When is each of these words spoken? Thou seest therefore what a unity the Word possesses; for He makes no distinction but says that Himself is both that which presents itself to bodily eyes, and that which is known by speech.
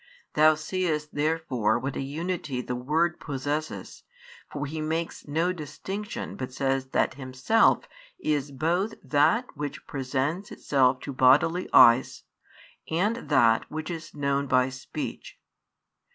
Thou 0.33 0.55
seest 0.55 1.13
therefore 1.13 1.77
what 1.77 1.95
a 1.95 2.01
unity 2.01 2.59
the 2.59 2.75
Word 2.75 3.19
possesses; 3.19 4.01
for 4.51 4.65
He 4.65 4.81
makes 4.81 5.27
no 5.27 5.53
distinction 5.53 6.35
but 6.35 6.51
says 6.51 6.87
that 6.87 7.13
Himself 7.21 7.87
is 8.17 8.49
both 8.51 8.95
that 9.03 9.55
which 9.55 9.85
presents 9.85 10.49
itself 10.51 11.01
to 11.01 11.13
bodily 11.13 11.69
eyes, 11.71 12.23
and 12.89 13.29
that 13.29 13.69
which 13.69 13.91
is 13.91 14.15
known 14.15 14.47
by 14.47 14.69
speech. 14.69 15.37